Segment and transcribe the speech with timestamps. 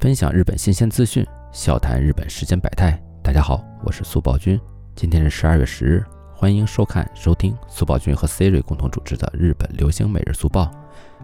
[0.00, 2.98] 分享日本新鲜资讯，笑谈日本世间百态。
[3.22, 4.58] 大家好，我是速报君。
[4.96, 6.02] 今天是十二月十日，
[6.34, 10.70] 欢迎收看、收听速报君和 Siri 共同主持的日本流行每日速报。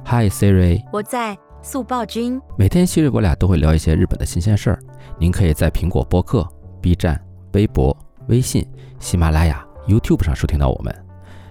[0.05, 2.39] Hi Siri，我在速报君。
[2.59, 4.79] 每天 Siri 我俩都会聊一些日本的新鲜事儿。
[5.19, 6.47] 您可以在苹果播客、
[6.83, 7.19] B 站、
[7.55, 7.97] 微博、
[8.29, 8.69] 微信、
[9.01, 10.95] 喜马拉雅、YouTube 上收听到我们。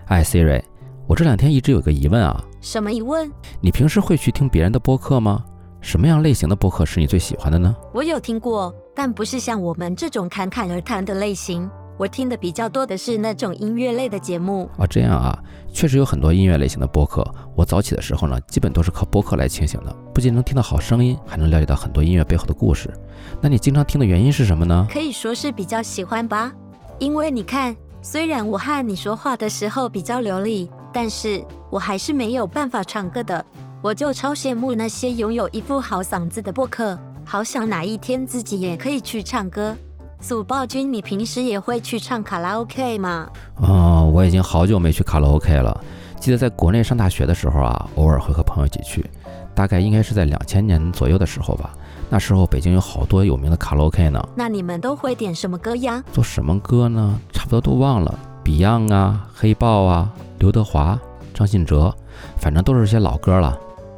[0.06, 0.62] 哎，Siri，
[1.08, 2.40] 我这两天一直有个疑问啊。
[2.62, 3.32] 什么疑问？
[3.62, 5.44] 你平时会去听别人的播客吗？
[5.86, 7.76] 什么样类型的播客是你最喜欢的呢？
[7.94, 11.70] 我有听过，但不是像我们这种侃侃而谈的类型。
[11.96, 14.68] 我听的比较多的是那种音乐类的节目。
[14.80, 15.38] 啊，这样啊，
[15.72, 17.24] 确实有很多音乐类型的播客。
[17.56, 22.92] 我早起的时候呢，基本都是靠播客来清醒的，不仅能听到好声音，还能了解到很多音乐背后的故事。
[23.40, 24.88] 那你经常听的原因是什么呢？
[24.92, 26.52] 可以说是比较喜欢吧，
[26.98, 30.68] 因为你看，虽然我和你说话的时候比较流利。
[30.98, 33.46] 但是我还是没有办法唱歌的，
[33.86, 39.78] 我就超羡慕那些拥有一副好嗓子的播客，好想哪一天自己也可以去唱歌。
[40.20, 43.30] 速暴君，你平时也会去唱卡拉 OK 吗？
[43.58, 45.80] 哦，我已经好久没去卡拉 OK 了。
[46.20, 49.08] 记得在国内上大学的时候啊，偶尔会和朋友一起去，
[49.54, 51.70] 大概应该是在两千年左右的时候吧。
[52.10, 54.20] 那时候北京有好多有名的卡拉 OK 呢。
[54.36, 56.04] 那你们都会点什么歌呀？
[56.12, 57.20] 做什么歌呢？
[57.32, 60.12] 差不多都忘了，Beyond 啊，黑豹啊。
[60.40, 61.00] 刘德华、
[61.36, 61.94] 张信哲，
[62.38, 63.56] 反正都是些老歌了。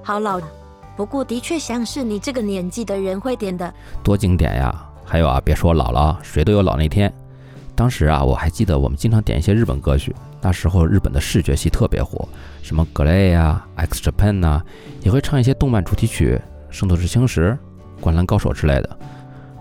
[0.07, 0.39] 好老，
[0.95, 3.73] 不过的确像是你这个年纪的人会点的。
[4.01, 4.73] 多经典呀！
[5.03, 7.13] 还有啊，别说我老了，谁都有老那天。
[7.75, 10.15] 当时啊，我还记得我们经常点一些日本歌曲。
[10.39, 12.25] 那时候日本的视觉系特别火，
[12.61, 14.61] 什么 GLAY 啊、X Japan 呐，
[15.01, 16.39] 也会唱一些动漫主题曲，
[16.73, 17.51] 《圣斗士星矢》
[18.01, 18.97] 《灌篮高手》之类的。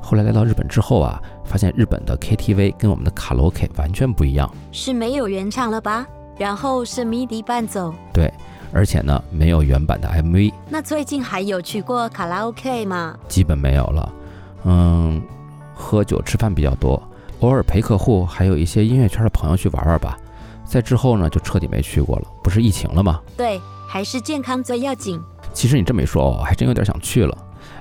[0.00, 6.06] 后来来到日本之后啊，发现日本的 KTV 跟我们的卡拉 OK 完全不一样，是没有原唱了吧？
[6.38, 8.32] 然后是 MIDI 伴奏，对，
[8.76, 10.52] 而且呢没有原版的 MV。
[10.68, 13.16] 那最近还有去过卡拉 OK 吗？
[13.26, 14.12] 基本没有了，
[14.64, 15.22] 嗯，
[15.74, 17.02] 喝酒吃饭比较多，
[17.40, 20.18] 偶尔陪客户，还有一些音乐圈的朋友去玩玩吧。
[20.66, 22.28] 在之后呢，就彻底没去过了。
[22.42, 23.22] 不是疫情了吗？
[23.34, 23.58] 对，
[23.88, 25.18] 还是健康最要紧。
[25.54, 27.34] 其实你这么一说，我还真有点想去了。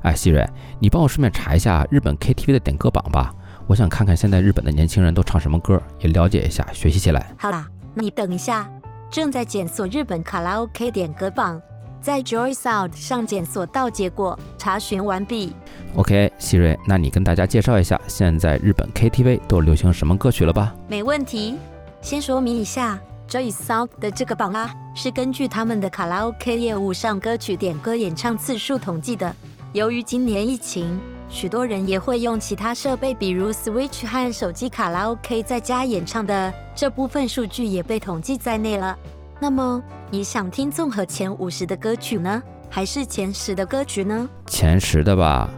[0.03, 0.47] 哎，希瑞，
[0.79, 3.33] 你帮我顺便查一下日本 KTV 的点歌榜吧，
[3.67, 7.33] 我想看看现在日本的年轻人都唱什么歌，也了解一下，学习起来。
[7.37, 7.67] 好啦。
[7.97, 8.69] 你等一下，
[9.15, 11.61] 正在检索日本卡拉 OK 点歌榜，
[12.01, 15.55] 在 Joy Sound 上检索到结果，查询完毕。
[15.95, 20.75] OK，希瑞，那你跟大家介绍一下现在日本 KTV 都流行什么歌曲了吧？
[20.89, 21.55] 没问题。
[22.01, 22.99] 先说明一下
[23.29, 29.33] ，Joy Sound 的这个榜啊，是根据他们的卡拉 OK 业务上歌曲点歌演唱次数统计的。
[29.71, 38.97] 由于今年疫情，许多人也会用其他设备，比如 Switch 和手机卡拉 OK 在家演唱的这部分数据也被统计在内了。
[39.39, 44.29] 那么你想听综合前五十的歌曲呢，还是前十的歌曲呢？
[44.45, 45.49] 前十的吧，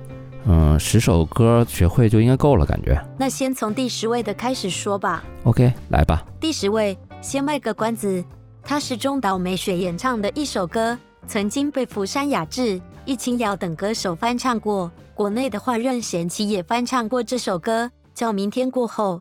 [0.45, 2.99] 嗯，十首歌学会就应该够了，感觉。
[3.19, 5.23] 那先从第十位的开始说吧。
[5.43, 6.25] OK，来吧。
[6.39, 8.23] 第十位，先卖个关子，
[8.63, 12.81] 它是中岛美雪演唱的一首歌，曾经被福山雅治。
[13.05, 19.19] 易清瑶等歌手翻唱过，国内的话，任贤齐也翻唱过这首歌，叫《明天过后》。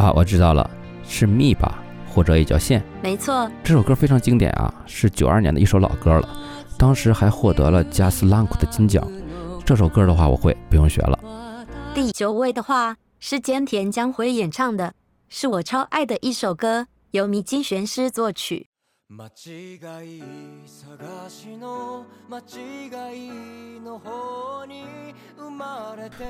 [0.00, 0.70] 啊，我知道了，
[1.02, 2.80] 是蜜吧，或者也叫线。
[3.02, 6.28] 没错，这首歌非常经典啊，是九二年的一首老歌了，
[6.78, 9.04] 当时还获得了加斯拉库的金奖。
[9.66, 11.18] 这首歌的话，我会不用学了。
[11.92, 14.94] 第九位的话是菅田将晖演唱的。
[15.28, 18.68] 是我超爱的一首歌，由迷津玄师作曲。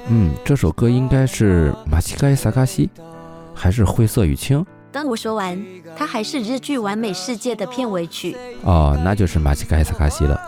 [0.09, 2.91] 嗯，这首歌应该是马奇盖萨卡西，
[3.54, 4.66] 还是灰色与青？
[4.92, 5.58] 等我说完，
[5.97, 8.36] 它还是日剧《完美世界》的片尾曲。
[8.62, 10.38] 哦，那就是马奇盖萨卡西了。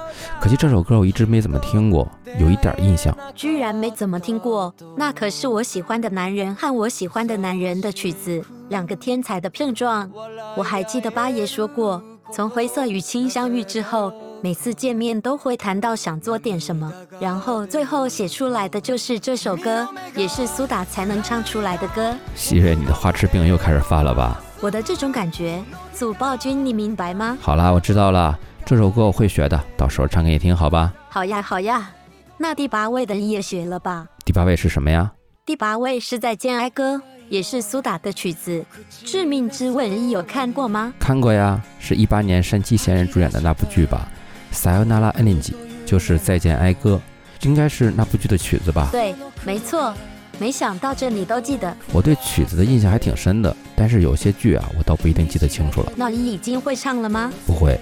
[0.40, 2.06] 可惜这首歌我一直没怎么听过，
[2.38, 3.16] 有一点印象。
[3.34, 4.72] 居然没怎么听过？
[4.96, 10.10] 那可是我喜欢的男人和我喜欢的男人的曲子，两个天才的碰撞。
[10.56, 14.12] 我还记得八爷说过，从灰色与青相遇之后。
[14.44, 22.14] 每次见面都会谈到想做点什么，然后最后写出来的就是这首歌，也是苏打才能唱出来的歌。
[22.36, 24.38] 希瑞，你的花痴病又开始犯了吧？
[24.60, 25.64] 我的这种感觉，
[25.94, 27.38] 祖暴君，你明白吗？
[27.40, 30.92] 好啦，我知道了，这首歌我会学的，到时候唱给你听，好吧？
[31.08, 31.92] 好呀，好呀。
[32.36, 34.06] 那第八位的你也学了吧？
[34.26, 35.10] 第八位是什么呀？
[35.46, 37.00] 第八位是在见哀歌，
[37.30, 38.62] 也是苏打的曲子，
[39.10, 40.92] 《致命之吻》，你有看过吗？
[41.00, 44.06] 看过呀，是一八年山崎贤人主演的那部剧吧
[44.54, 45.52] ？Sayonara Ending
[45.84, 47.00] 就是再见哀歌，
[47.42, 48.88] 应该是那部剧的曲子吧？
[48.90, 49.14] 对，
[49.44, 49.92] 没错。
[50.36, 55.92] 没想到这你都记得，我对曲子的印象还挺深的，但是有些剧啊，我倒不一定记得清楚了。
[55.94, 57.32] 那你已经会唱了吗？
[57.46, 57.78] 不会。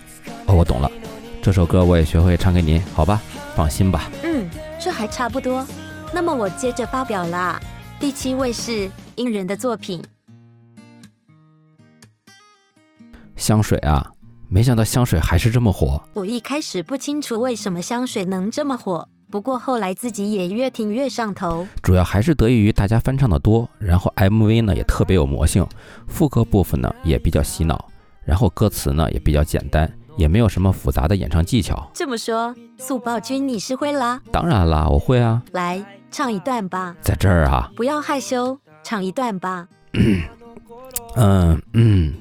[0.46, 0.90] 哦，我懂了，
[1.40, 3.22] 这首歌我也学会唱给你，好吧？
[3.56, 4.10] 放心吧。
[4.22, 5.66] 嗯，这还差不多。
[6.12, 7.58] 那么我接着发表啦。
[7.98, 10.02] 第七位是英人的作品，
[13.36, 14.12] 香水啊，
[14.52, 15.98] 没想到香水还是这么火。
[16.12, 19.08] 我一开始不清楚为什么香水能这么火。
[19.30, 25.66] 不过后来自己也越听越上头，主要还是得益于大家翻唱的多，然后 MV 呢也特别有魔性，
[26.06, 27.88] 副歌部分呢也比较洗脑，
[28.26, 31.90] 然后歌词呢也比较简单，也没有什么复杂的演唱技巧。
[31.94, 34.20] 这么说，速报君你是会啦？
[34.30, 35.42] 当然啦，我会啊。
[35.52, 39.66] 来唱一段吧，在这儿啊，不要害羞，唱一段吧。
[41.14, 42.12] 嗯嗯，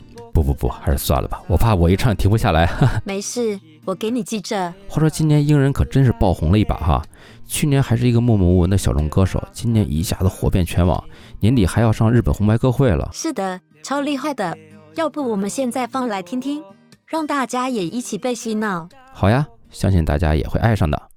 [0.42, 2.70] 不不不，还是算了吧，我怕我一唱停不下来。
[3.04, 3.60] 没事。
[3.86, 4.72] 我给你记着。
[4.88, 7.02] 话说今年英人可真是爆红了一把哈，
[7.48, 11.04] 去年还是一个默默无闻的小众歌手，今年一下子火遍全网，
[11.40, 13.10] 年底还要上日本红白歌会了。
[13.12, 14.56] 是的，超厉害的。
[14.96, 16.64] 要不我们现在放来听听，
[17.08, 18.88] 让大家也一起被洗脑。
[19.14, 21.11] 好呀，相信大家也会爱上的。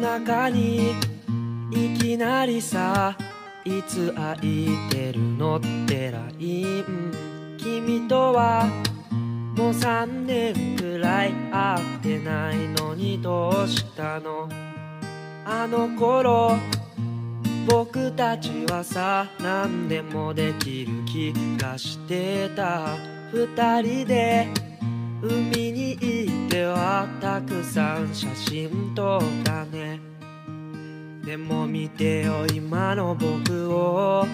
[0.00, 0.92] 中に
[1.70, 3.16] いきなりさ
[3.64, 7.56] いつ空いてるのってライン？
[7.58, 8.66] 君とは
[9.56, 14.48] もう3年くらい会ってないのにどうしたの？
[15.44, 16.56] あの頃
[17.68, 22.96] 僕たちはさ何でもできる気がしてた。
[23.30, 24.48] 二人で
[25.20, 30.00] 海に行ってはたくさん写真撮ったね。
[31.24, 34.26] でも見てよ今の僕を。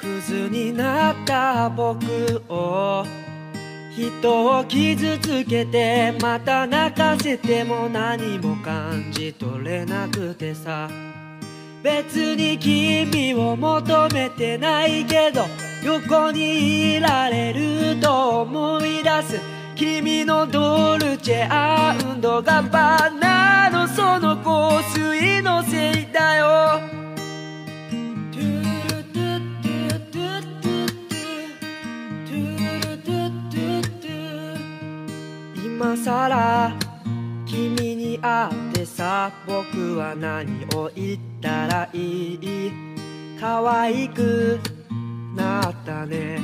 [0.00, 2.04] クズになった僕
[2.48, 3.06] を。
[3.94, 10.90] 人を傷つけてまた泣かせても何も感じ取れなくてさ。
[11.82, 15.42] 別に君を求めてないけど
[15.84, 19.61] 横にいられると思い出す。
[19.82, 26.80] 君のドルチェアンドガバナのその香水のせいだよ。
[35.56, 36.72] 今さら
[37.44, 42.72] 君に会ってさ僕は何を言ったらいい？
[43.40, 44.60] 可愛く
[45.34, 46.38] なったね。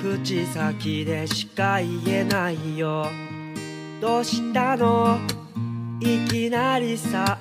[0.00, 3.06] 口先でしか言えないよ。
[4.00, 5.18] どうしたの？
[6.00, 7.38] いきなりさ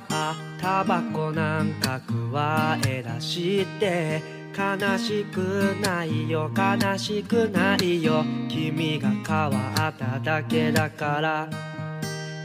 [0.61, 4.21] タバコなんか加え出して。
[4.57, 6.49] 悲しくないよ。
[6.55, 8.23] 悲しくないよ。
[8.47, 11.49] 君が変わっただけだから。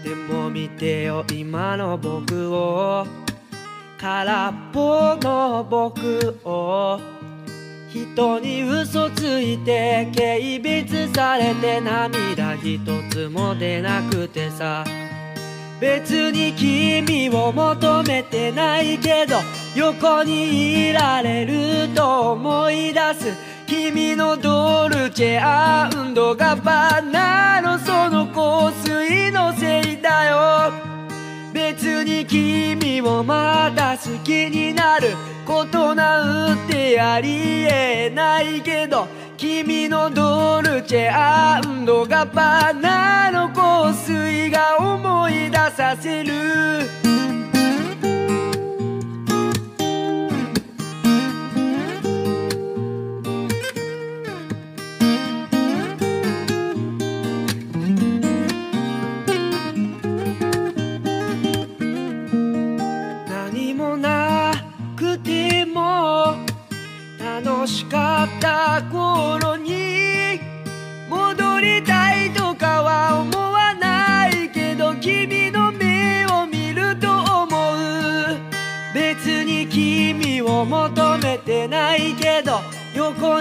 [0.03, 3.07] でも見てよ今の僕を。
[4.01, 7.20] 空っぽの僕を。
[7.93, 10.23] 人に嘘ついて軽
[10.63, 12.79] 蔑されて涙一
[13.11, 14.85] つも出なくてさ。
[15.81, 19.37] 別に君を求めてないけど
[19.75, 23.33] 横にいられると思い出す。
[23.67, 25.41] 君のドルチェ
[26.37, 31.00] ガバナのその香水のせいだよ。
[31.61, 35.11] 別に君をまた好きになる
[35.47, 41.11] ことなんてありえないけど君のドルチェ
[42.09, 42.90] ガバナ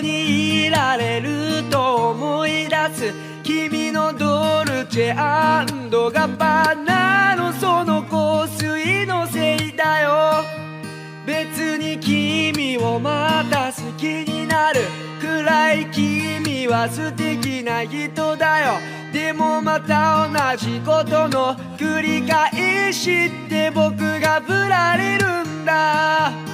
[0.01, 3.13] にいられると思い出す。
[3.43, 10.43] 君のドルチェガバナのその香水のせいだよ。
[11.25, 14.81] 別に君をまた好きになる。
[15.21, 18.79] くらい君は素敵な人だよ。
[19.11, 26.48] でもまた同じことの繰り返しって僕が振られるんだ。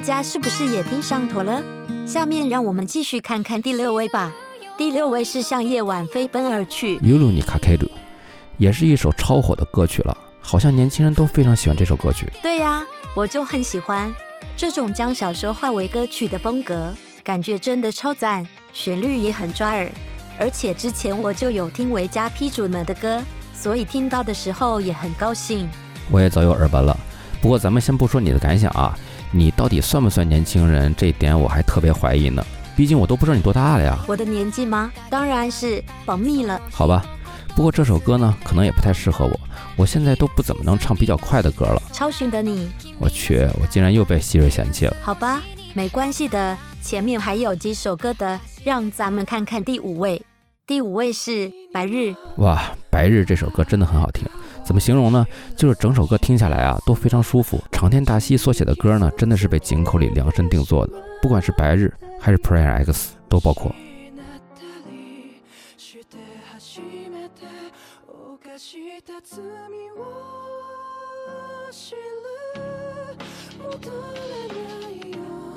[0.00, 1.62] 大家是不是也听上头了？
[2.06, 4.32] 下面让我们继续看看第六位吧。
[4.78, 6.98] 第六位是向夜晚飞奔而去。
[7.02, 7.86] 尤鲁尼卡凯鲁，
[8.56, 12.26] 也是一首超火的歌曲了，好像年轻人都非常喜欢这首歌曲。
[12.40, 12.82] 对呀，
[13.14, 14.10] 我就很喜欢
[14.56, 19.86] 这种将小说化为歌曲的风格，感觉真的超赞，旋律也很抓耳。
[20.38, 23.20] 而且之前我就有听维嘉批主们的歌，
[23.52, 25.68] 所以听到的时候也很高兴。
[26.10, 26.96] 我也早有耳闻了，
[27.42, 28.98] 不过咱们先不说你的感想啊，
[29.32, 30.94] 你到底算不算年轻人？
[30.96, 32.44] 这一点我还特别怀疑呢。
[32.76, 33.98] 毕竟我都不知道你多大了呀。
[34.08, 34.90] 我的年纪吗？
[35.10, 36.60] 当然是保密了。
[36.70, 37.04] 好吧，
[37.54, 39.40] 不过这首歌呢，可能也不太适合我。
[39.76, 41.82] 我现在都不怎么能唱比较快的歌了。
[41.92, 44.96] 超寻的你，我去，我竟然又被希瑞嫌弃了。
[45.02, 45.42] 好吧，
[45.74, 50.20] 没关系的，前面还有几首歌的，让咱们看看第五位。
[50.66, 51.30] 第五位是
[51.72, 51.96] 《白日》。
[52.36, 52.56] 哇，
[52.90, 54.24] 《白日》这首歌真的很好听，
[54.70, 55.26] 怎么形容呢？
[55.56, 57.60] 就是整首歌听下来啊，都非常舒服。
[57.72, 62.92] 长天大希所写的歌呢，真的是被井口里量身定做的，不管是《白日》还是《Prayer X》
[63.28, 63.74] 都包括。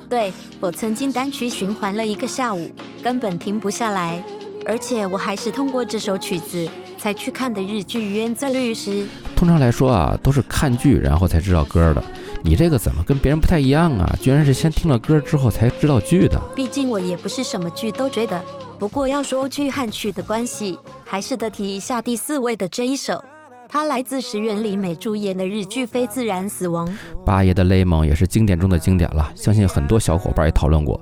[0.10, 2.68] 对我曾经单曲循环了一个下午，
[3.04, 4.24] 根本停不下来。
[4.66, 6.68] 而且我还是通过这首曲子
[7.04, 8.92] 才去看的日剧《冤罪律师》。
[9.36, 12.02] 通常来说啊，都是看剧然后才知道歌的。
[12.42, 14.16] 你这个怎么跟别人不太一样啊？
[14.22, 16.40] 居然是先听了歌之后才知道剧的。
[16.56, 18.42] 毕竟我也不是什么剧都追的。
[18.80, 23.22] 不过要说剧和曲的关系，还是得提一下第四位的这一首。
[23.68, 26.88] 它来自石原里美主演的日剧《非自然死亡》。
[27.26, 31.02] 八爷的雷蒙也是经典中的经典了，相信很多小伙伴也讨论过，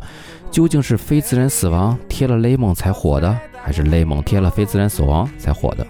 [0.50, 3.38] 究竟是非自然死亡贴了雷蒙才火的？
[3.64, 5.86] 还是雷蒙贴了非自然死亡才火的，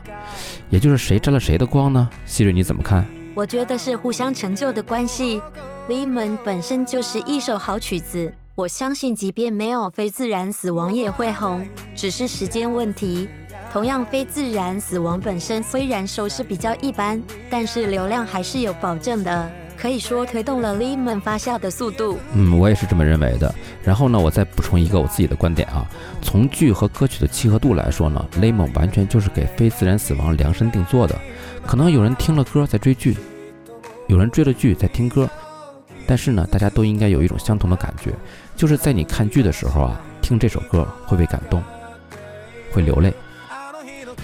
[0.69, 2.09] 也就是谁沾了谁的光呢？
[2.25, 3.05] 希瑞你怎么看？
[3.33, 5.41] 我觉得是互相成就的关系。
[5.87, 13.27] 雷蒙本身就是一首好曲子，我相信即便没有非自然死亡也会红，只是时间问题。
[13.71, 19.51] 同样，非自然死亡本身虽然收视比较一般，但是流量还是有保证的。
[19.81, 22.19] 可以说推动了 Lemon 发酵的速度。
[22.35, 23.51] 嗯，我也是这么认为的。
[23.83, 25.89] 然后呢，我再补充一个我自己的观点啊，
[26.21, 31.19] 从剧和歌曲的契合度来说呢，Lemon 完全就是给非自然死亡量身定做的。
[31.65, 33.17] 可能有人听了歌在追剧，
[34.07, 35.27] 有人追了剧在听歌，
[36.05, 38.11] 但是呢，大家都应该有一种相同的感觉，
[38.55, 41.63] 就是在你看剧的时候啊，听这首歌会被感动，
[42.71, 43.11] 会流泪，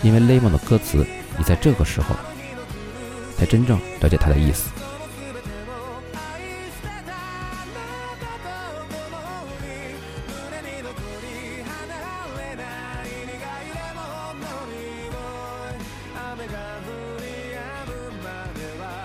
[0.03, 1.03] 因为 Lemon 的歌词，
[1.35, 2.15] 你在这个时候
[3.35, 4.69] 才真正了解它的意思。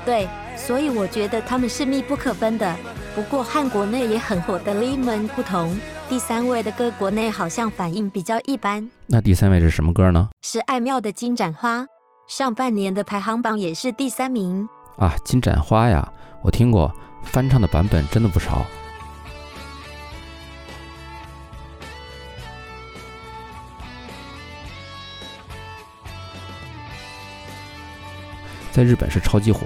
[0.05, 2.77] 对，所以我觉得他们是密不可分的。
[3.15, 5.79] 不过和国内也很火的 Lemon 不同，
[6.09, 8.89] 第三位的歌国内好像反应比较一般。
[9.07, 10.29] 那第三位是什么歌呢？
[10.41, 11.87] 是爱妙的金盏花，
[12.27, 14.67] 上半年的排行榜也是第三名。
[14.97, 16.11] 啊，金盏花呀，
[16.43, 16.91] 我听过，
[17.23, 18.65] 翻唱的版本真的不少。
[28.73, 29.61] 在日本是超级火。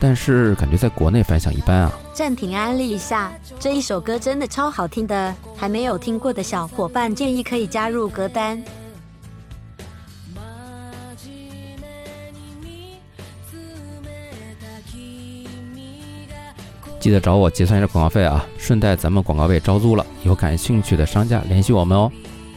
[0.00, 1.92] 但是感觉在国内反响一般啊。
[2.12, 8.62] 暂停安利一下，这一首歌真的超好听的，还没有听过的小伙伴建议可以加入歌单。
[17.00, 22.08] 记得找我结算一下广告费啊，顺带咱们广告位招租了，有感兴趣的商家联系我们哦。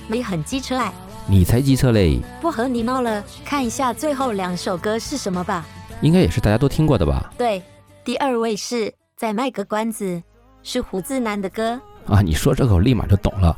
[0.07, 0.93] 没很机车哎，
[1.25, 2.19] 你才机车嘞！
[2.39, 5.65] 不和你闹了，看一下最后两首歌是什么吧。
[6.01, 7.31] 应该也是大家都听过的吧？
[7.37, 7.61] 对，
[8.03, 10.21] 第二位是再卖个关子，
[10.63, 12.21] 是胡子男的歌啊。
[12.21, 13.55] 你说这个我立马就懂了，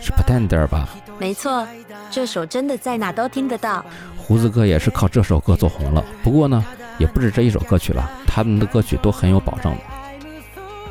[0.00, 0.88] 是 Pretender 吧？
[1.18, 1.66] 没错，
[2.10, 3.84] 这首真的在哪都听得到。
[4.16, 6.04] 胡子哥也是靠这首歌走红了。
[6.22, 6.64] 不过呢，
[6.98, 9.80] 也不止这一首歌曲了，他们的歌曲都很有保障的。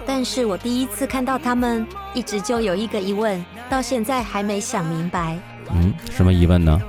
[0.06, 5.38] 但是我第一次看到他们，一直就有一个疑问，到现在还没想明白。
[5.72, 6.82] 嗯，什么疑问呢？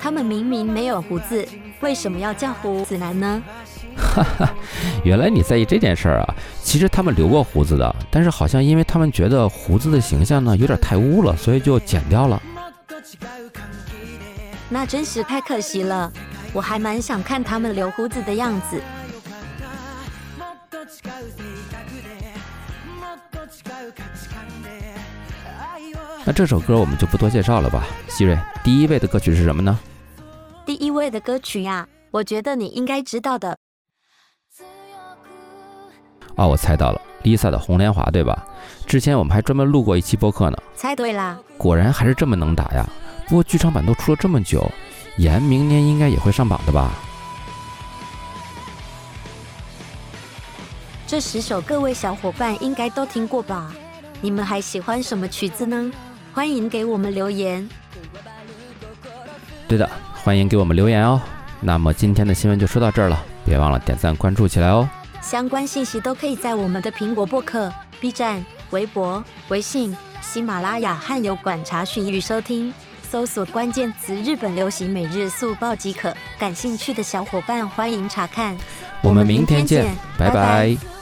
[0.00, 1.46] 他们明明没有胡子，
[1.80, 3.42] 为什么要叫胡子男呢？
[3.96, 4.54] 哈哈，
[5.04, 6.34] 原来你在意这件事儿啊！
[6.62, 12.40] 其实他们留过胡子的，但是好像因为他们觉得胡子的形象呢有点太污了，所以就剪掉了。
[14.70, 16.10] 那真是太可惜了，
[16.54, 18.80] 我还蛮想看他们留胡子的样子。
[26.24, 27.84] 那这首歌我们就不多介绍了吧。
[28.08, 29.78] 希瑞，第一位的歌曲是什么呢？
[30.70, 33.58] 第一位的歌曲呀，我觉得你应该知道的。
[36.36, 38.46] 哦，我猜到了，Lisa 的《红莲华》对吧？
[38.86, 40.56] 之前我们还专门录过一期播客呢。
[40.76, 42.86] 猜对啦，果然还是这么能打呀！
[43.26, 44.64] 不过剧场版都出了这么久，
[45.18, 46.92] 妍明年应该也会上榜的吧？
[51.04, 53.74] 这十首各位小伙伴应该都听过吧？
[54.20, 55.90] 你们还喜欢什么曲子呢？
[56.32, 57.68] 欢迎给我们留言。
[59.66, 59.90] 对的，
[60.22, 61.20] 欢迎给我们留言哦。
[61.60, 64.88] 那么今天的新闻就说到这儿了，别忘了点赞关注起来哦。
[65.20, 72.72] 相关信息都可以在我们的苹果播客、B 站、微博、微信、喜马拉雅和油管查询与收听，
[73.02, 76.14] 搜索关键词“日本流行每日速报”即可。
[76.38, 78.56] 感兴趣的小伙伴欢迎查看。
[79.02, 80.99] 我们明天见，拜拜。